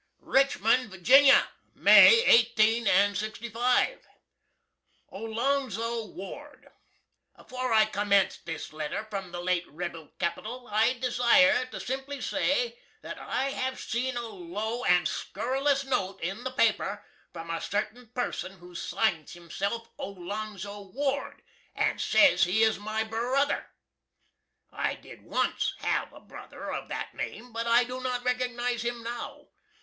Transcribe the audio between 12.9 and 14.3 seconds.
that I hav seen a